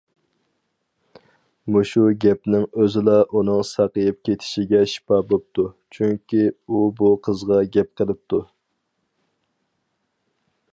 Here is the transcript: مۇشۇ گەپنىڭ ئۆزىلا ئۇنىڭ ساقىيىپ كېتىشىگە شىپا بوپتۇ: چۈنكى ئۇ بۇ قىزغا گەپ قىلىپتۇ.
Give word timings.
مۇشۇ 1.75 2.05
گەپنىڭ 2.25 2.65
ئۆزىلا 2.83 3.17
ئۇنىڭ 3.41 3.61
ساقىيىپ 3.73 4.19
كېتىشىگە 4.29 4.81
شىپا 4.95 5.21
بوپتۇ: 5.35 5.67
چۈنكى 5.97 6.43
ئۇ 6.49 6.83
بۇ 7.03 7.13
قىزغا 7.29 7.63
گەپ 7.77 7.95
قىلىپتۇ. 8.01 8.45